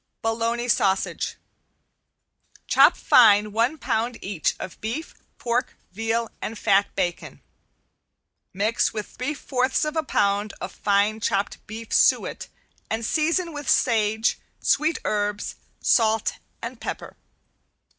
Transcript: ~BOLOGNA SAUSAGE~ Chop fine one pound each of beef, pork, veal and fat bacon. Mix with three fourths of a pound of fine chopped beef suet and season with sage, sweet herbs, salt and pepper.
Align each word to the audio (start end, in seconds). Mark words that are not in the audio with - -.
~BOLOGNA 0.23 0.67
SAUSAGE~ 0.67 1.35
Chop 2.65 2.97
fine 2.97 3.51
one 3.51 3.77
pound 3.77 4.17
each 4.19 4.55
of 4.59 4.81
beef, 4.81 5.13
pork, 5.37 5.75
veal 5.91 6.31
and 6.41 6.57
fat 6.57 6.95
bacon. 6.95 7.39
Mix 8.51 8.93
with 8.93 9.05
three 9.07 9.35
fourths 9.35 9.85
of 9.85 9.95
a 9.95 10.01
pound 10.01 10.53
of 10.59 10.71
fine 10.71 11.19
chopped 11.19 11.59
beef 11.67 11.93
suet 11.93 12.47
and 12.89 13.05
season 13.05 13.53
with 13.53 13.69
sage, 13.69 14.39
sweet 14.59 14.97
herbs, 15.05 15.53
salt 15.81 16.39
and 16.63 16.81
pepper. 16.81 17.15